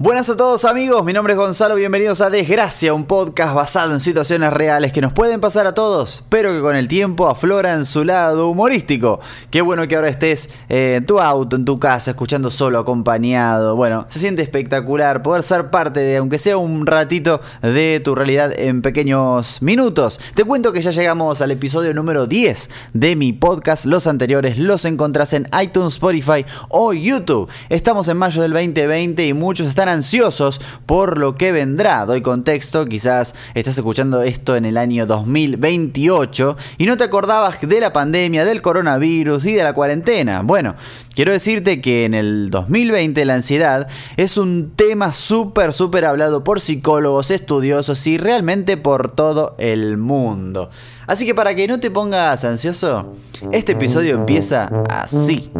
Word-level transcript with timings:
Buenas 0.00 0.30
a 0.30 0.36
todos 0.36 0.64
amigos, 0.64 1.04
mi 1.04 1.12
nombre 1.12 1.32
es 1.32 1.36
Gonzalo, 1.36 1.74
bienvenidos 1.74 2.20
a 2.20 2.30
Desgracia, 2.30 2.94
un 2.94 3.04
podcast 3.04 3.52
basado 3.52 3.92
en 3.92 3.98
situaciones 3.98 4.52
reales 4.52 4.92
que 4.92 5.00
nos 5.00 5.12
pueden 5.12 5.40
pasar 5.40 5.66
a 5.66 5.74
todos, 5.74 6.22
pero 6.28 6.52
que 6.52 6.60
con 6.60 6.76
el 6.76 6.86
tiempo 6.86 7.26
afloran 7.26 7.84
su 7.84 8.04
lado 8.04 8.48
humorístico. 8.48 9.18
Qué 9.50 9.60
bueno 9.60 9.88
que 9.88 9.96
ahora 9.96 10.08
estés 10.08 10.50
en 10.68 11.04
tu 11.04 11.18
auto, 11.18 11.56
en 11.56 11.64
tu 11.64 11.80
casa, 11.80 12.12
escuchando 12.12 12.48
solo, 12.48 12.78
acompañado. 12.78 13.74
Bueno, 13.74 14.06
se 14.08 14.20
siente 14.20 14.40
espectacular 14.40 15.20
poder 15.20 15.42
ser 15.42 15.68
parte 15.68 15.98
de, 15.98 16.18
aunque 16.18 16.38
sea 16.38 16.58
un 16.58 16.86
ratito, 16.86 17.40
de 17.60 18.00
tu 18.04 18.14
realidad 18.14 18.52
en 18.56 18.82
pequeños 18.82 19.60
minutos. 19.62 20.20
Te 20.36 20.44
cuento 20.44 20.72
que 20.72 20.80
ya 20.80 20.92
llegamos 20.92 21.40
al 21.40 21.50
episodio 21.50 21.92
número 21.92 22.28
10 22.28 22.70
de 22.92 23.16
mi 23.16 23.32
podcast. 23.32 23.84
Los 23.84 24.06
anteriores 24.06 24.58
los 24.58 24.84
encontrás 24.84 25.32
en 25.32 25.48
iTunes, 25.60 25.94
Spotify 25.94 26.46
o 26.68 26.92
YouTube. 26.92 27.50
Estamos 27.68 28.06
en 28.06 28.16
mayo 28.16 28.40
del 28.42 28.52
2020 28.52 29.26
y 29.26 29.34
muchos 29.34 29.66
están 29.66 29.87
ansiosos 29.88 30.60
por 30.86 31.18
lo 31.18 31.36
que 31.36 31.52
vendrá. 31.52 32.06
Doy 32.06 32.20
contexto, 32.20 32.86
quizás 32.86 33.34
estás 33.54 33.76
escuchando 33.76 34.22
esto 34.22 34.56
en 34.56 34.64
el 34.64 34.76
año 34.76 35.06
2028 35.06 36.56
y 36.78 36.86
no 36.86 36.96
te 36.96 37.04
acordabas 37.04 37.60
de 37.60 37.80
la 37.80 37.92
pandemia, 37.92 38.44
del 38.44 38.62
coronavirus 38.62 39.46
y 39.46 39.54
de 39.54 39.64
la 39.64 39.72
cuarentena. 39.72 40.42
Bueno, 40.42 40.76
quiero 41.14 41.32
decirte 41.32 41.80
que 41.80 42.04
en 42.04 42.14
el 42.14 42.50
2020 42.50 43.24
la 43.24 43.34
ansiedad 43.34 43.88
es 44.16 44.36
un 44.36 44.72
tema 44.76 45.12
súper, 45.12 45.72
súper 45.72 46.04
hablado 46.04 46.44
por 46.44 46.60
psicólogos, 46.60 47.30
estudiosos 47.30 48.06
y 48.06 48.18
realmente 48.18 48.76
por 48.76 49.10
todo 49.12 49.56
el 49.58 49.96
mundo. 49.96 50.70
Así 51.06 51.24
que 51.24 51.34
para 51.34 51.54
que 51.54 51.66
no 51.66 51.80
te 51.80 51.90
pongas 51.90 52.44
ansioso, 52.44 53.14
este 53.52 53.72
episodio 53.72 54.14
empieza 54.14 54.70
así. 54.90 55.50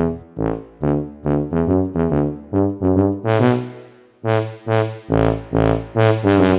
Mm-hmm. 4.25 4.58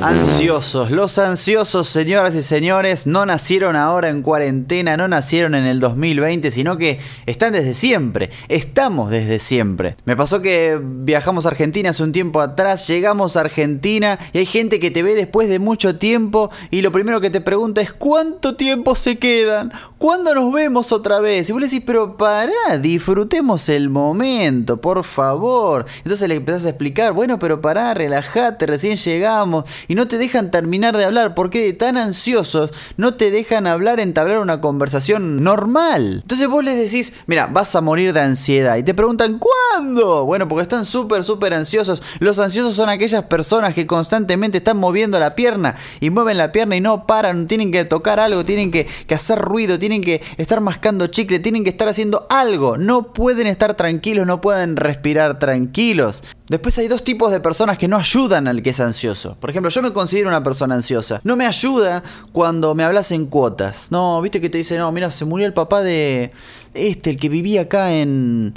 Ansiosos, 0.02 0.92
los 0.92 1.18
ansiosos, 1.18 1.88
señoras 1.88 2.34
y 2.34 2.42
señores, 2.42 3.06
no 3.06 3.26
nacieron 3.26 3.76
ahora 3.76 4.10
en 4.10 4.22
cuarentena, 4.22 4.96
no 4.96 5.08
nacieron 5.08 5.56
en 5.56 5.66
el 5.66 5.80
2020, 5.80 6.52
sino 6.52 6.78
que 6.78 7.00
están 7.26 7.52
desde 7.54 7.74
siempre, 7.74 8.30
estamos 8.48 9.10
desde 9.10 9.40
siempre. 9.40 9.98
Me 10.06 10.16
pasó 10.16 10.42
que 10.42 10.80
viajamos 10.82 11.46
a 11.46 11.50
Argentina 11.50 11.90
hace 11.90 12.04
un 12.04 12.14
tiempo 12.14 12.40
atrás, 12.40 12.88
llegamos 12.88 13.36
a 13.36 13.42
Argentina 13.42 14.18
y 14.32 14.38
hay 14.38 14.46
gente 14.46 14.80
que 14.80 14.90
te 14.90 15.04
ve 15.04 15.16
después 15.16 15.50
de 15.50 15.60
mucho 15.60 15.98
tiempo 15.98 16.50
y 16.72 16.82
lo 16.82 16.92
primero 16.92 17.20
que 17.20 17.30
te 17.30 17.42
pregunta 17.42 17.82
es 17.82 17.92
¿cuánto 17.92 18.56
tiempo 18.56 18.96
se 18.96 19.18
quedan? 19.18 19.74
¿Cuándo 19.98 20.34
nos 20.34 20.54
vemos 20.54 20.94
otra 20.94 21.20
vez? 21.20 21.50
Y 21.50 21.52
vos 21.52 21.62
le 21.62 21.68
decís, 21.68 21.84
pero 21.86 22.16
pará, 22.16 22.78
disfrutemos 22.82 23.68
el 23.68 23.90
momento, 23.90 24.80
por 24.80 25.04
favor. 25.04 25.86
Entonces 25.98 26.30
le 26.30 26.36
empezás 26.36 26.66
a 26.66 26.70
explicar, 26.70 27.12
bueno, 27.12 27.38
pero 27.38 27.60
pará, 27.60 27.94
relájate, 27.94 28.66
recién 28.66 28.96
llegamos 28.96 29.66
y 29.90 29.96
no 29.96 30.08
te 30.08 30.18
dejan 30.18 30.52
terminar 30.52 30.96
de 30.96 31.04
hablar. 31.04 31.36
porque 31.36 31.74
tan 31.74 31.98
ansiosos 31.98 32.72
no 32.96 33.16
te 33.16 33.32
dejan 33.32 33.68
hablar, 33.68 34.00
entablar 34.00 34.40
una 34.40 34.62
conversación 34.62 35.44
normal? 35.44 36.20
Entonces 36.22 36.48
vos 36.48 36.64
les 36.64 36.78
decís, 36.78 37.14
mira, 37.26 37.48
vas 37.48 37.76
a 37.76 37.82
morir 37.82 38.14
de 38.14 38.22
ansiedad. 38.22 38.78
Y 38.78 38.84
te 38.84 38.94
preguntan, 38.94 39.40
¿cuándo? 39.40 40.26
Bueno, 40.26 40.48
porque 40.48 40.64
están 40.64 40.86
súper, 40.86 41.24
súper 41.24 41.54
ansiosos. 41.54 42.04
Los 42.20 42.38
ansiosos 42.40 42.76
son 42.76 42.88
aquellas 42.88 43.26
personas 43.26 43.74
que 43.74 43.88
constantemente 43.88 44.60
están 44.60 44.78
moviendo 44.78 45.20
la 45.20 45.36
pierna 45.36 45.76
y 46.00 46.12
mueven 46.12 46.38
la 46.38 46.52
pierna 46.52 46.76
y 46.76 46.82
no 46.82 47.08
paran. 47.08 47.48
Tienen 47.48 47.72
que 47.72 47.84
tocar 47.84 48.20
algo, 48.20 48.46
tienen 48.46 48.70
que, 48.72 48.88
hacer 49.14 49.40
ruido, 49.40 49.80
tienen 49.80 50.04
que 50.04 50.22
estar 50.38 50.62
mascando 50.62 51.08
chicle, 51.08 51.40
tienen 51.40 51.64
que 51.64 51.72
estar 51.72 51.88
haciendo 51.88 52.28
algo. 52.30 52.78
No 52.78 53.12
pueden 53.12 53.48
estar 53.48 53.74
tranquilos, 53.74 54.28
no 54.28 54.40
pueden 54.40 54.76
respirar 54.76 55.40
tranquilos. 55.40 56.24
Después 56.50 56.76
hay 56.80 56.88
dos 56.88 57.04
tipos 57.04 57.32
de 57.32 57.40
personas 57.40 57.78
que 57.78 57.88
no 57.88 57.96
ayudan 57.98 58.48
al 58.48 58.64
que 58.64 58.72
es 58.72 58.80
ansioso. 58.80 59.38
Por 59.40 59.52
ejemplo, 59.52 59.70
yo 59.70 59.84
me 59.84 59.94
considero 59.94 60.30
una 60.30 60.42
persona 60.42 60.74
ansiosa. 60.74 61.22
No 61.24 61.36
me 61.36 61.46
ayuda 61.46 62.04
cuando 62.32 62.74
me 62.74 62.84
hablas 62.84 63.12
en 63.12 63.28
cuotas. 63.28 63.92
No, 63.92 64.20
viste 64.20 64.42
que 64.42 64.50
te 64.50 64.58
dice, 64.58 64.78
no, 64.80 64.92
mira, 64.92 65.12
se 65.12 65.26
murió 65.26 65.46
el 65.46 65.54
papá 65.54 65.82
de 65.82 66.32
este, 66.74 67.12
el 67.12 67.18
que 67.18 67.30
vivía 67.30 67.62
acá 67.62 67.94
en... 67.94 68.56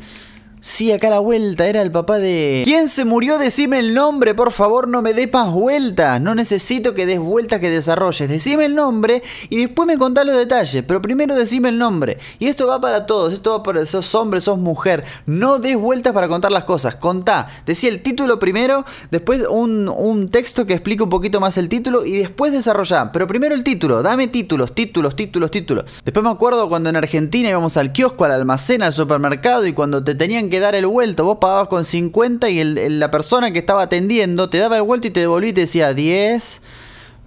Sí, 0.64 0.92
acá 0.92 1.10
la 1.10 1.18
vuelta, 1.18 1.66
era 1.66 1.82
el 1.82 1.90
papá 1.90 2.20
de... 2.20 2.62
¿Quién 2.64 2.86
se 2.86 3.04
murió? 3.04 3.36
Decime 3.36 3.80
el 3.80 3.94
nombre, 3.94 4.32
por 4.32 4.52
favor, 4.52 4.86
no 4.86 5.02
me 5.02 5.12
des 5.12 5.30
más 5.32 5.50
vueltas. 5.50 6.20
No 6.20 6.36
necesito 6.36 6.94
que 6.94 7.04
des 7.04 7.18
vueltas 7.18 7.58
que 7.58 7.68
desarrolles. 7.68 8.28
Decime 8.28 8.66
el 8.66 8.76
nombre 8.76 9.24
y 9.50 9.56
después 9.56 9.88
me 9.88 9.98
contás 9.98 10.24
los 10.24 10.36
detalles. 10.36 10.84
Pero 10.86 11.02
primero 11.02 11.34
decime 11.34 11.70
el 11.70 11.78
nombre. 11.78 12.18
Y 12.38 12.46
esto 12.46 12.68
va 12.68 12.80
para 12.80 13.06
todos, 13.06 13.32
esto 13.32 13.50
va 13.50 13.62
para... 13.64 13.84
Sos 13.84 14.14
hombre, 14.14 14.40
sos 14.40 14.56
mujer. 14.56 15.02
No 15.26 15.58
des 15.58 15.76
vueltas 15.76 16.12
para 16.12 16.28
contar 16.28 16.52
las 16.52 16.62
cosas. 16.62 16.94
Contá. 16.94 17.48
Decía 17.66 17.90
el 17.90 18.00
título 18.00 18.38
primero, 18.38 18.84
después 19.10 19.44
un, 19.50 19.88
un 19.88 20.28
texto 20.28 20.64
que 20.64 20.74
explique 20.74 21.02
un 21.02 21.10
poquito 21.10 21.40
más 21.40 21.58
el 21.58 21.68
título 21.68 22.06
y 22.06 22.12
después 22.12 22.52
desarrollá. 22.52 23.10
Pero 23.10 23.26
primero 23.26 23.56
el 23.56 23.64
título. 23.64 24.00
Dame 24.04 24.28
títulos, 24.28 24.76
títulos, 24.76 25.16
títulos, 25.16 25.50
títulos. 25.50 25.86
Después 26.04 26.22
me 26.22 26.30
acuerdo 26.30 26.68
cuando 26.68 26.88
en 26.88 26.94
Argentina 26.94 27.48
íbamos 27.48 27.76
al 27.76 27.92
kiosco, 27.92 28.26
al 28.26 28.30
almacén, 28.30 28.84
al 28.84 28.92
supermercado 28.92 29.66
y 29.66 29.72
cuando 29.72 30.04
te 30.04 30.14
tenían 30.14 30.50
que 30.51 30.51
dar 30.60 30.74
el 30.74 30.86
vuelto. 30.86 31.24
Vos 31.24 31.38
pagabas 31.40 31.68
con 31.68 31.84
50 31.84 32.48
y 32.50 32.62
la 32.64 33.10
persona 33.10 33.52
que 33.52 33.58
estaba 33.58 33.82
atendiendo 33.82 34.48
te 34.48 34.58
daba 34.58 34.76
el 34.76 34.82
vuelto 34.82 35.08
y 35.08 35.10
te 35.10 35.20
devolvía 35.20 35.50
y 35.50 35.52
te 35.52 35.60
decía 35.62 35.94
10, 35.94 36.60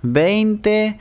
20, 0.01 0.99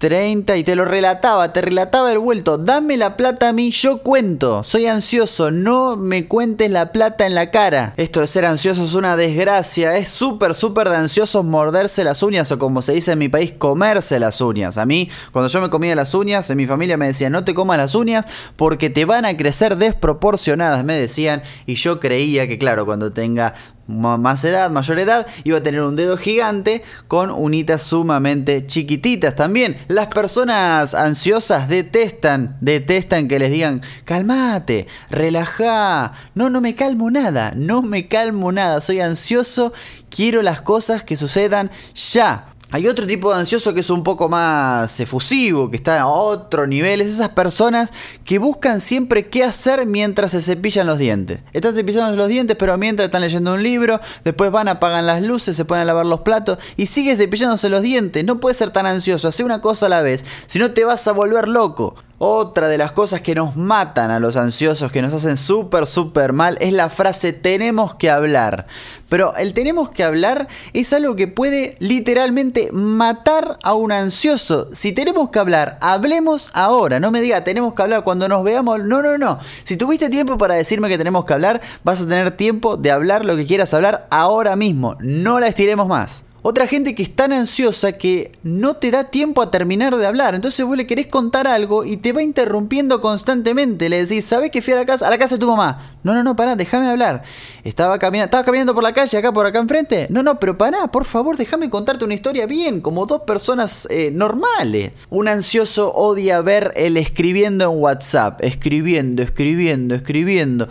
30 0.00 0.56
y 0.56 0.64
te 0.64 0.74
lo 0.74 0.86
relataba, 0.86 1.52
te 1.52 1.60
relataba 1.60 2.10
el 2.10 2.18
vuelto. 2.18 2.56
Dame 2.56 2.96
la 2.96 3.18
plata 3.18 3.50
a 3.50 3.52
mí, 3.52 3.70
yo 3.70 3.98
cuento. 3.98 4.64
Soy 4.64 4.86
ansioso, 4.86 5.50
no 5.50 5.96
me 5.96 6.26
cuentes 6.26 6.70
la 6.70 6.90
plata 6.90 7.26
en 7.26 7.34
la 7.34 7.50
cara. 7.50 7.92
Esto 7.98 8.20
de 8.20 8.26
ser 8.26 8.46
ansioso 8.46 8.82
es 8.82 8.94
una 8.94 9.14
desgracia. 9.16 9.98
Es 9.98 10.08
súper, 10.08 10.54
súper 10.54 10.88
de 10.88 10.96
ansiosos 10.96 11.44
morderse 11.44 12.02
las 12.02 12.22
uñas 12.22 12.50
o 12.50 12.58
como 12.58 12.80
se 12.80 12.94
dice 12.94 13.12
en 13.12 13.18
mi 13.18 13.28
país, 13.28 13.52
comerse 13.52 14.18
las 14.18 14.40
uñas. 14.40 14.78
A 14.78 14.86
mí, 14.86 15.10
cuando 15.32 15.50
yo 15.50 15.60
me 15.60 15.68
comía 15.68 15.94
las 15.94 16.14
uñas, 16.14 16.48
en 16.48 16.56
mi 16.56 16.66
familia 16.66 16.96
me 16.96 17.06
decían, 17.06 17.32
no 17.32 17.44
te 17.44 17.52
comas 17.52 17.76
las 17.76 17.94
uñas 17.94 18.24
porque 18.56 18.88
te 18.88 19.04
van 19.04 19.26
a 19.26 19.36
crecer 19.36 19.76
desproporcionadas, 19.76 20.82
me 20.82 20.96
decían. 20.96 21.42
Y 21.66 21.74
yo 21.74 22.00
creía 22.00 22.48
que, 22.48 22.56
claro, 22.56 22.86
cuando 22.86 23.12
tenga 23.12 23.52
más 23.90 24.44
edad, 24.44 24.70
mayor 24.70 24.98
edad, 24.98 25.26
iba 25.44 25.58
a 25.58 25.62
tener 25.62 25.82
un 25.82 25.96
dedo 25.96 26.16
gigante 26.16 26.82
con 27.08 27.30
unitas 27.30 27.82
sumamente 27.82 28.66
chiquititas. 28.66 29.36
También 29.36 29.76
las 29.88 30.06
personas 30.06 30.94
ansiosas 30.94 31.68
detestan, 31.68 32.56
detestan 32.60 33.28
que 33.28 33.38
les 33.38 33.50
digan, 33.50 33.82
calmate, 34.04 34.86
relaja, 35.10 36.12
no, 36.34 36.50
no 36.50 36.60
me 36.60 36.74
calmo 36.74 37.10
nada, 37.10 37.52
no 37.56 37.82
me 37.82 38.06
calmo 38.08 38.52
nada, 38.52 38.80
soy 38.80 39.00
ansioso, 39.00 39.72
quiero 40.08 40.42
las 40.42 40.62
cosas 40.62 41.04
que 41.04 41.16
sucedan 41.16 41.70
ya. 41.94 42.46
Hay 42.72 42.86
otro 42.86 43.04
tipo 43.04 43.32
de 43.32 43.40
ansioso 43.40 43.74
que 43.74 43.80
es 43.80 43.90
un 43.90 44.04
poco 44.04 44.28
más 44.28 45.00
efusivo, 45.00 45.70
que 45.70 45.76
está 45.76 46.02
a 46.02 46.06
otro 46.06 46.68
nivel. 46.68 47.00
Es 47.00 47.10
esas 47.10 47.30
personas 47.30 47.92
que 48.24 48.38
buscan 48.38 48.80
siempre 48.80 49.28
qué 49.28 49.42
hacer 49.42 49.86
mientras 49.86 50.30
se 50.30 50.40
cepillan 50.40 50.86
los 50.86 50.96
dientes. 50.96 51.40
Están 51.52 51.74
cepillando 51.74 52.14
los 52.16 52.28
dientes, 52.28 52.56
pero 52.56 52.78
mientras 52.78 53.08
están 53.08 53.22
leyendo 53.22 53.54
un 53.54 53.64
libro, 53.64 53.98
después 54.22 54.52
van, 54.52 54.68
apagan 54.68 55.04
las 55.04 55.20
luces, 55.20 55.56
se 55.56 55.64
ponen 55.64 55.82
a 55.82 55.86
lavar 55.86 56.06
los 56.06 56.20
platos 56.20 56.58
y 56.76 56.86
sigue 56.86 57.16
cepillándose 57.16 57.68
los 57.68 57.82
dientes. 57.82 58.24
No 58.24 58.38
puede 58.38 58.54
ser 58.54 58.70
tan 58.70 58.86
ansioso, 58.86 59.26
hace 59.26 59.42
una 59.42 59.60
cosa 59.60 59.86
a 59.86 59.88
la 59.88 60.00
vez, 60.00 60.24
si 60.46 60.60
no 60.60 60.70
te 60.70 60.84
vas 60.84 61.08
a 61.08 61.12
volver 61.12 61.48
loco. 61.48 61.96
Otra 62.22 62.68
de 62.68 62.76
las 62.76 62.92
cosas 62.92 63.22
que 63.22 63.34
nos 63.34 63.56
matan 63.56 64.10
a 64.10 64.20
los 64.20 64.36
ansiosos, 64.36 64.92
que 64.92 65.00
nos 65.00 65.14
hacen 65.14 65.38
súper, 65.38 65.86
súper 65.86 66.34
mal, 66.34 66.58
es 66.60 66.74
la 66.74 66.90
frase 66.90 67.32
tenemos 67.32 67.94
que 67.94 68.10
hablar. 68.10 68.66
Pero 69.08 69.34
el 69.36 69.54
tenemos 69.54 69.88
que 69.88 70.04
hablar 70.04 70.46
es 70.74 70.92
algo 70.92 71.16
que 71.16 71.28
puede 71.28 71.76
literalmente 71.78 72.72
matar 72.72 73.58
a 73.62 73.72
un 73.72 73.90
ansioso. 73.90 74.68
Si 74.74 74.92
tenemos 74.92 75.30
que 75.30 75.38
hablar, 75.38 75.78
hablemos 75.80 76.50
ahora. 76.52 77.00
No 77.00 77.10
me 77.10 77.22
diga 77.22 77.42
tenemos 77.42 77.72
que 77.72 77.80
hablar 77.80 78.04
cuando 78.04 78.28
nos 78.28 78.44
veamos. 78.44 78.80
No, 78.80 79.00
no, 79.00 79.16
no. 79.16 79.38
Si 79.64 79.78
tuviste 79.78 80.10
tiempo 80.10 80.36
para 80.36 80.56
decirme 80.56 80.90
que 80.90 80.98
tenemos 80.98 81.24
que 81.24 81.32
hablar, 81.32 81.62
vas 81.84 82.02
a 82.02 82.06
tener 82.06 82.32
tiempo 82.32 82.76
de 82.76 82.90
hablar 82.90 83.24
lo 83.24 83.34
que 83.34 83.46
quieras 83.46 83.72
hablar 83.72 84.06
ahora 84.10 84.56
mismo. 84.56 84.94
No 85.00 85.40
la 85.40 85.48
estiremos 85.48 85.88
más. 85.88 86.24
Otra 86.42 86.66
gente 86.66 86.94
que 86.94 87.02
es 87.02 87.14
tan 87.14 87.34
ansiosa 87.34 87.92
que 87.92 88.32
no 88.42 88.76
te 88.76 88.90
da 88.90 89.04
tiempo 89.04 89.42
a 89.42 89.50
terminar 89.50 89.94
de 89.96 90.06
hablar. 90.06 90.34
Entonces 90.34 90.64
vos 90.64 90.74
le 90.74 90.86
querés 90.86 91.06
contar 91.06 91.46
algo 91.46 91.84
y 91.84 91.98
te 91.98 92.14
va 92.14 92.22
interrumpiendo 92.22 93.02
constantemente. 93.02 93.90
Le 93.90 94.06
decís, 94.06 94.24
¿sabés 94.24 94.50
que 94.50 94.62
fui 94.62 94.72
a 94.72 94.76
la 94.76 94.86
casa, 94.86 95.06
a 95.06 95.10
la 95.10 95.18
casa 95.18 95.34
de 95.34 95.40
tu 95.40 95.46
mamá? 95.46 95.96
No, 96.02 96.14
no, 96.14 96.22
no, 96.22 96.36
pará, 96.36 96.56
déjame 96.56 96.88
hablar. 96.88 97.24
Estaba 97.62 97.98
caminando, 97.98 98.24
estaba 98.24 98.44
caminando 98.44 98.72
por 98.72 98.82
la 98.82 98.94
calle, 98.94 99.18
acá 99.18 99.32
por 99.32 99.44
acá 99.44 99.58
enfrente. 99.58 100.06
No, 100.08 100.22
no, 100.22 100.40
pero 100.40 100.56
pará, 100.56 100.86
por 100.86 101.04
favor, 101.04 101.36
déjame 101.36 101.68
contarte 101.68 102.06
una 102.06 102.14
historia 102.14 102.46
bien, 102.46 102.80
como 102.80 103.04
dos 103.04 103.22
personas 103.22 103.86
eh, 103.90 104.10
normales. 104.10 104.92
Un 105.10 105.28
ansioso 105.28 105.92
odia 105.92 106.40
ver 106.40 106.72
el 106.74 106.96
escribiendo 106.96 107.64
en 107.64 107.78
WhatsApp. 107.78 108.42
Escribiendo, 108.42 109.22
escribiendo, 109.22 109.94
escribiendo. 109.94 110.68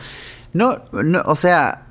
No, 0.52 0.82
no, 0.92 1.22
o 1.28 1.36
sea, 1.36 1.89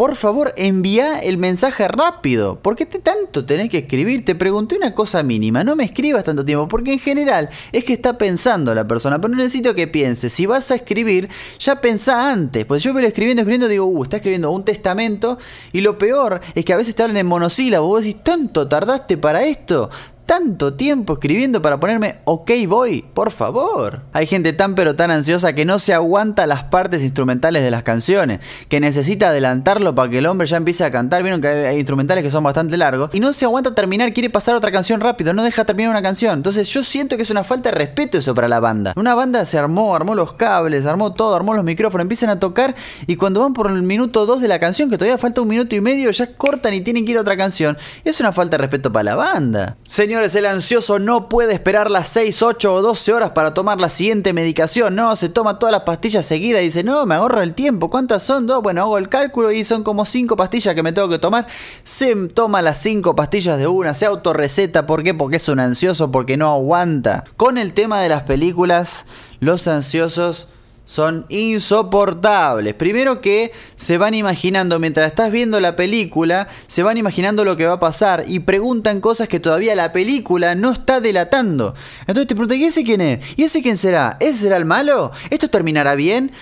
por 0.00 0.16
favor, 0.16 0.54
envía 0.56 1.18
el 1.18 1.36
mensaje 1.36 1.86
rápido. 1.86 2.58
¿Por 2.62 2.74
qué 2.74 2.86
te 2.86 3.00
tanto 3.00 3.44
tenés 3.44 3.68
que 3.68 3.76
escribir? 3.76 4.24
Te 4.24 4.34
pregunté 4.34 4.74
una 4.74 4.94
cosa 4.94 5.22
mínima, 5.22 5.62
no 5.62 5.76
me 5.76 5.84
escribas 5.84 6.24
tanto 6.24 6.42
tiempo, 6.42 6.68
porque 6.68 6.94
en 6.94 7.00
general 7.00 7.50
es 7.70 7.84
que 7.84 7.92
está 7.92 8.16
pensando 8.16 8.74
la 8.74 8.88
persona, 8.88 9.20
pero 9.20 9.34
necesito 9.34 9.74
que 9.74 9.88
pienses. 9.88 10.32
Si 10.32 10.46
vas 10.46 10.70
a 10.70 10.76
escribir, 10.76 11.28
ya 11.58 11.82
pensá 11.82 12.32
antes. 12.32 12.64
Pues 12.64 12.82
yo 12.82 12.94
veo 12.94 13.06
escribiendo, 13.06 13.42
escribiendo, 13.42 13.68
digo, 13.68 13.84
uh, 13.84 14.02
está 14.04 14.16
escribiendo 14.16 14.50
un 14.50 14.64
testamento, 14.64 15.36
y 15.70 15.82
lo 15.82 15.98
peor 15.98 16.40
es 16.54 16.64
que 16.64 16.72
a 16.72 16.78
veces 16.78 16.94
te 16.94 17.02
hablan 17.02 17.18
en 17.18 17.26
monosílabo. 17.26 17.86
Vos 17.86 18.02
decís, 18.02 18.22
¿tanto 18.24 18.66
tardaste 18.68 19.18
para 19.18 19.44
esto? 19.44 19.90
Tanto 20.30 20.74
tiempo 20.74 21.14
escribiendo 21.14 21.60
para 21.60 21.80
ponerme 21.80 22.18
ok 22.24 22.52
voy, 22.68 23.02
por 23.02 23.32
favor. 23.32 24.02
Hay 24.12 24.28
gente 24.28 24.52
tan 24.52 24.76
pero 24.76 24.94
tan 24.94 25.10
ansiosa 25.10 25.54
que 25.54 25.64
no 25.64 25.80
se 25.80 25.92
aguanta 25.92 26.46
las 26.46 26.62
partes 26.62 27.02
instrumentales 27.02 27.64
de 27.64 27.70
las 27.72 27.82
canciones, 27.82 28.38
que 28.68 28.78
necesita 28.78 29.30
adelantarlo 29.30 29.92
para 29.92 30.08
que 30.08 30.18
el 30.18 30.26
hombre 30.26 30.46
ya 30.46 30.56
empiece 30.56 30.84
a 30.84 30.92
cantar. 30.92 31.24
Vieron 31.24 31.40
que 31.40 31.48
hay, 31.48 31.78
instrumentales 31.78 32.22
que 32.22 32.30
son 32.30 32.44
bastante 32.44 32.76
largos 32.76 33.10
y 33.12 33.18
no 33.18 33.32
se 33.32 33.44
aguanta 33.44 33.74
terminar, 33.74 34.12
quiere 34.12 34.30
pasar 34.30 34.54
otra 34.54 34.70
canción 34.70 35.00
rápido, 35.00 35.34
no 35.34 35.42
deja 35.42 35.64
terminar 35.64 35.90
una 35.90 36.00
canción. 36.00 36.34
Entonces 36.34 36.68
yo 36.68 36.84
siento 36.84 37.16
que 37.16 37.24
es 37.24 37.30
una 37.30 37.42
falta 37.42 37.70
de 37.70 37.78
respeto 37.78 38.16
eso 38.18 38.32
para 38.32 38.46
la 38.46 38.60
banda. 38.60 38.92
Una 38.94 39.16
banda 39.16 39.44
se 39.44 39.58
armó, 39.58 39.96
armó 39.96 40.14
los 40.14 40.34
cables, 40.34 40.86
armó 40.86 41.12
todo, 41.12 41.34
armó 41.34 41.54
los 41.54 41.64
micrófonos, 41.64 42.04
empiezan 42.04 42.30
a 42.30 42.38
tocar 42.38 42.76
y 43.08 43.16
cuando 43.16 43.40
van 43.40 43.52
por 43.52 43.68
el 43.68 43.82
minuto 43.82 44.26
2 44.26 44.42
de 44.42 44.46
la 44.46 44.60
canción, 44.60 44.90
que 44.90 44.96
todavía 44.96 45.18
falta 45.18 45.40
un 45.40 45.48
minuto 45.48 45.74
y 45.74 45.80
medio, 45.80 46.08
ya 46.12 46.36
cortan 46.36 46.72
y 46.72 46.82
tienen 46.82 47.04
que 47.04 47.10
ir 47.10 47.18
a 47.18 47.22
otra 47.22 47.36
canción. 47.36 47.76
Es 48.04 48.20
una 48.20 48.30
falta 48.30 48.56
de 48.56 48.58
respeto 48.58 48.92
para 48.92 49.02
la 49.02 49.16
banda. 49.16 49.76
Señor 49.82 50.19
el 50.22 50.46
ansioso 50.46 50.98
no 50.98 51.28
puede 51.28 51.54
esperar 51.54 51.90
las 51.90 52.08
6, 52.08 52.42
8 52.42 52.74
o 52.74 52.82
12 52.82 53.12
horas 53.12 53.30
para 53.30 53.54
tomar 53.54 53.80
la 53.80 53.88
siguiente 53.88 54.32
medicación. 54.32 54.94
No, 54.94 55.16
se 55.16 55.28
toma 55.28 55.58
todas 55.58 55.72
las 55.72 55.82
pastillas 55.82 56.26
seguidas 56.26 56.60
y 56.60 56.66
dice, 56.66 56.84
no, 56.84 57.06
me 57.06 57.14
ahorro 57.14 57.40
el 57.42 57.54
tiempo. 57.54 57.88
¿Cuántas 57.88 58.22
son? 58.22 58.46
Dos. 58.46 58.62
Bueno, 58.62 58.82
hago 58.82 58.98
el 58.98 59.08
cálculo 59.08 59.50
y 59.50 59.64
son 59.64 59.82
como 59.82 60.04
5 60.04 60.36
pastillas 60.36 60.74
que 60.74 60.82
me 60.82 60.92
tengo 60.92 61.08
que 61.08 61.18
tomar. 61.18 61.46
Se 61.84 62.14
toma 62.28 62.60
las 62.60 62.78
5 62.78 63.16
pastillas 63.16 63.58
de 63.58 63.66
una, 63.66 63.94
se 63.94 64.06
autorreceta. 64.06 64.86
¿Por 64.86 65.02
qué? 65.02 65.14
Porque 65.14 65.36
es 65.36 65.48
un 65.48 65.60
ansioso, 65.60 66.10
porque 66.12 66.36
no 66.36 66.52
aguanta. 66.52 67.24
Con 67.36 67.56
el 67.56 67.72
tema 67.72 68.00
de 68.00 68.10
las 68.10 68.24
películas, 68.24 69.06
los 69.40 69.66
ansiosos 69.68 70.48
son 70.90 71.24
insoportables. 71.28 72.74
Primero 72.74 73.20
que 73.20 73.52
se 73.76 73.96
van 73.96 74.12
imaginando, 74.12 74.80
mientras 74.80 75.06
estás 75.06 75.30
viendo 75.30 75.60
la 75.60 75.76
película, 75.76 76.48
se 76.66 76.82
van 76.82 76.98
imaginando 76.98 77.44
lo 77.44 77.56
que 77.56 77.64
va 77.64 77.74
a 77.74 77.78
pasar 77.80 78.24
y 78.26 78.40
preguntan 78.40 79.00
cosas 79.00 79.28
que 79.28 79.38
todavía 79.38 79.76
la 79.76 79.92
película 79.92 80.56
no 80.56 80.72
está 80.72 81.00
delatando. 81.00 81.76
Entonces 82.00 82.26
te 82.26 82.34
preguntan, 82.34 82.58
¿y 82.60 82.64
ese 82.64 82.82
quién 82.82 83.02
es? 83.02 83.20
¿Y 83.36 83.44
ese 83.44 83.62
quién 83.62 83.76
será? 83.76 84.16
¿Ese 84.18 84.38
será 84.38 84.56
el 84.56 84.64
malo? 84.64 85.12
¿Esto 85.30 85.48
terminará 85.48 85.94
bien? 85.94 86.32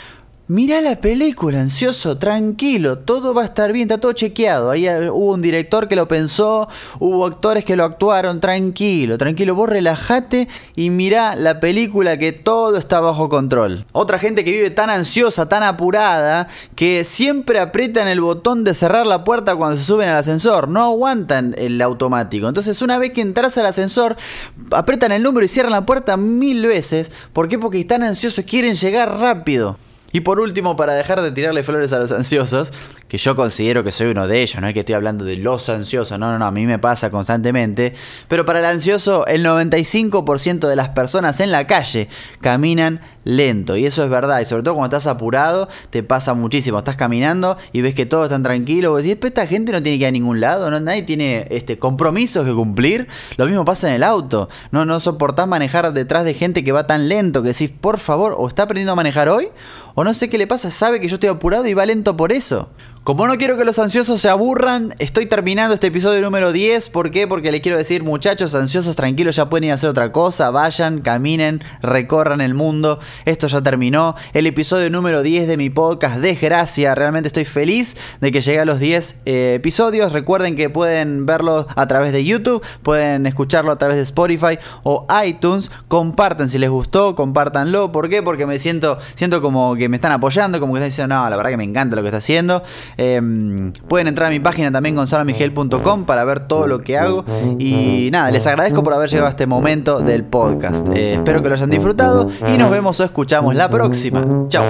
Mira 0.50 0.80
la 0.80 0.96
película, 0.96 1.60
ansioso, 1.60 2.16
tranquilo, 2.16 3.00
todo 3.00 3.34
va 3.34 3.42
a 3.42 3.44
estar 3.44 3.70
bien, 3.70 3.86
está 3.86 4.00
todo 4.00 4.14
chequeado. 4.14 4.70
Ahí 4.70 4.86
eh, 4.86 5.10
hubo 5.10 5.34
un 5.34 5.42
director 5.42 5.88
que 5.88 5.94
lo 5.94 6.08
pensó, 6.08 6.68
hubo 6.98 7.26
actores 7.26 7.66
que 7.66 7.76
lo 7.76 7.84
actuaron, 7.84 8.40
tranquilo, 8.40 9.18
tranquilo, 9.18 9.54
vos 9.54 9.68
relajate 9.68 10.48
y 10.74 10.88
mirá 10.88 11.36
la 11.36 11.60
película 11.60 12.16
que 12.16 12.32
todo 12.32 12.78
está 12.78 13.00
bajo 13.00 13.28
control. 13.28 13.84
Otra 13.92 14.18
gente 14.18 14.42
que 14.42 14.52
vive 14.52 14.70
tan 14.70 14.88
ansiosa, 14.88 15.50
tan 15.50 15.62
apurada, 15.62 16.48
que 16.74 17.04
siempre 17.04 17.60
aprietan 17.60 18.08
el 18.08 18.22
botón 18.22 18.64
de 18.64 18.72
cerrar 18.72 19.06
la 19.06 19.24
puerta 19.24 19.54
cuando 19.54 19.76
se 19.76 19.84
suben 19.84 20.08
al 20.08 20.16
ascensor, 20.16 20.70
no 20.70 20.82
aguantan 20.82 21.54
el 21.58 21.78
automático. 21.82 22.48
Entonces 22.48 22.80
una 22.80 22.96
vez 22.96 23.12
que 23.12 23.20
entras 23.20 23.58
al 23.58 23.66
ascensor, 23.66 24.16
aprietan 24.70 25.12
el 25.12 25.22
número 25.22 25.44
y 25.44 25.50
cierran 25.50 25.72
la 25.72 25.84
puerta 25.84 26.16
mil 26.16 26.66
veces. 26.66 27.10
¿Por 27.34 27.48
qué? 27.50 27.58
Porque 27.58 27.80
están 27.80 28.02
ansiosos, 28.02 28.46
quieren 28.46 28.76
llegar 28.76 29.18
rápido. 29.18 29.76
Y 30.10 30.20
por 30.20 30.40
último, 30.40 30.74
para 30.74 30.94
dejar 30.94 31.20
de 31.20 31.32
tirarle 31.32 31.62
flores 31.62 31.92
a 31.92 31.98
los 31.98 32.12
ansiosos, 32.12 32.72
que 33.08 33.18
yo 33.18 33.36
considero 33.36 33.84
que 33.84 33.92
soy 33.92 34.08
uno 34.08 34.26
de 34.26 34.40
ellos, 34.40 34.58
no 34.60 34.66
es 34.66 34.72
que 34.72 34.80
estoy 34.80 34.94
hablando 34.94 35.22
de 35.22 35.36
los 35.36 35.68
ansiosos, 35.68 36.18
no, 36.18 36.32
no, 36.32 36.38
no, 36.38 36.46
a 36.46 36.50
mí 36.50 36.66
me 36.66 36.78
pasa 36.78 37.10
constantemente, 37.10 37.94
pero 38.26 38.46
para 38.46 38.60
el 38.60 38.64
ansioso 38.64 39.26
el 39.26 39.44
95% 39.44 40.66
de 40.66 40.76
las 40.76 40.90
personas 40.90 41.40
en 41.40 41.50
la 41.50 41.66
calle 41.66 42.08
caminan 42.40 43.00
lento, 43.24 43.76
y 43.76 43.84
eso 43.84 44.02
es 44.02 44.08
verdad, 44.08 44.40
y 44.40 44.46
sobre 44.46 44.62
todo 44.62 44.74
cuando 44.74 44.96
estás 44.96 45.12
apurado, 45.12 45.68
te 45.90 46.02
pasa 46.02 46.32
muchísimo, 46.32 46.78
estás 46.78 46.96
caminando 46.96 47.58
y 47.72 47.82
ves 47.82 47.94
que 47.94 48.06
todo 48.06 48.24
está 48.24 48.42
tranquilo, 48.42 48.92
vos 48.92 49.02
decís, 49.02 49.18
esta 49.22 49.46
gente 49.46 49.72
no 49.72 49.82
tiene 49.82 49.98
que 49.98 50.04
ir 50.04 50.08
a 50.08 50.12
ningún 50.12 50.40
lado, 50.40 50.70
¿no? 50.70 50.80
nadie 50.80 51.02
tiene 51.02 51.46
este, 51.50 51.78
compromisos 51.78 52.46
que 52.46 52.54
cumplir, 52.54 53.08
lo 53.36 53.44
mismo 53.44 53.66
pasa 53.66 53.88
en 53.88 53.94
el 53.94 54.02
auto, 54.02 54.48
no, 54.70 54.86
no 54.86 55.00
soportás 55.00 55.46
manejar 55.46 55.92
detrás 55.92 56.24
de 56.24 56.32
gente 56.32 56.64
que 56.64 56.72
va 56.72 56.86
tan 56.86 57.08
lento, 57.08 57.42
que 57.42 57.48
decís, 57.48 57.70
por 57.70 57.98
favor, 57.98 58.34
o 58.38 58.48
está 58.48 58.62
aprendiendo 58.62 58.92
a 58.92 58.96
manejar 58.96 59.28
hoy, 59.28 59.48
o 59.94 60.04
no 60.04 60.14
sé 60.14 60.28
qué 60.28 60.38
le 60.38 60.46
pasa, 60.46 60.70
sabe 60.70 61.00
que 61.00 61.08
yo 61.08 61.14
estoy 61.14 61.28
apurado 61.28 61.66
y 61.66 61.74
va 61.74 61.86
lento 61.86 62.16
por 62.16 62.32
eso. 62.32 62.68
Como 63.08 63.26
no 63.26 63.38
quiero 63.38 63.56
que 63.56 63.64
los 63.64 63.78
ansiosos 63.78 64.20
se 64.20 64.28
aburran, 64.28 64.94
estoy 64.98 65.24
terminando 65.24 65.72
este 65.72 65.86
episodio 65.86 66.20
número 66.20 66.52
10. 66.52 66.90
¿Por 66.90 67.10
qué? 67.10 67.26
Porque 67.26 67.50
les 67.50 67.62
quiero 67.62 67.78
decir, 67.78 68.04
muchachos 68.04 68.54
ansiosos, 68.54 68.96
tranquilos, 68.96 69.36
ya 69.36 69.48
pueden 69.48 69.64
ir 69.64 69.70
a 69.70 69.76
hacer 69.76 69.88
otra 69.88 70.12
cosa. 70.12 70.50
Vayan, 70.50 71.00
caminen, 71.00 71.64
recorran 71.80 72.42
el 72.42 72.52
mundo. 72.52 72.98
Esto 73.24 73.46
ya 73.46 73.62
terminó. 73.62 74.14
El 74.34 74.46
episodio 74.46 74.90
número 74.90 75.22
10 75.22 75.48
de 75.48 75.56
mi 75.56 75.70
podcast, 75.70 76.18
Desgracia. 76.18 76.94
Realmente 76.94 77.28
estoy 77.28 77.46
feliz 77.46 77.96
de 78.20 78.30
que 78.30 78.42
llegue 78.42 78.60
a 78.60 78.66
los 78.66 78.78
10 78.78 79.20
eh, 79.24 79.54
episodios. 79.56 80.12
Recuerden 80.12 80.54
que 80.54 80.68
pueden 80.68 81.24
verlo 81.24 81.66
a 81.74 81.86
través 81.86 82.12
de 82.12 82.26
YouTube, 82.26 82.62
pueden 82.82 83.24
escucharlo 83.24 83.72
a 83.72 83.78
través 83.78 83.96
de 83.96 84.02
Spotify 84.02 84.58
o 84.82 85.06
iTunes. 85.24 85.70
Compartan 85.88 86.50
si 86.50 86.58
les 86.58 86.68
gustó, 86.68 87.14
compártanlo. 87.14 87.90
¿Por 87.90 88.10
qué? 88.10 88.22
Porque 88.22 88.44
me 88.44 88.58
siento, 88.58 88.98
siento 89.14 89.40
como 89.40 89.76
que 89.76 89.88
me 89.88 89.96
están 89.96 90.12
apoyando, 90.12 90.60
como 90.60 90.74
que 90.74 90.80
están 90.80 90.90
diciendo, 90.90 91.14
no, 91.14 91.30
la 91.30 91.38
verdad 91.38 91.52
que 91.52 91.56
me 91.56 91.64
encanta 91.64 91.96
lo 91.96 92.02
que 92.02 92.08
está 92.08 92.18
haciendo. 92.18 92.62
Em, 92.98 93.72
pueden 93.86 94.08
entrar 94.08 94.26
a 94.26 94.30
mi 94.30 94.40
página 94.40 94.72
también 94.72 94.96
gonzalomiguel.com 94.96 96.04
para 96.04 96.24
ver 96.24 96.40
todo 96.40 96.66
lo 96.66 96.80
que 96.80 96.98
hago. 96.98 97.24
Y 97.58 98.08
nada, 98.10 98.30
les 98.32 98.46
agradezco 98.46 98.82
por 98.82 98.92
haber 98.92 99.08
llegado 99.08 99.28
a 99.28 99.30
este 99.30 99.46
momento 99.46 100.00
del 100.00 100.24
podcast. 100.24 100.88
Eh, 100.88 101.14
espero 101.14 101.40
que 101.42 101.48
lo 101.48 101.54
hayan 101.54 101.70
disfrutado 101.70 102.28
y 102.52 102.58
nos 102.58 102.70
vemos 102.70 102.98
o 103.00 103.04
escuchamos 103.04 103.54
la 103.54 103.70
próxima. 103.70 104.24
Chao. 104.48 104.64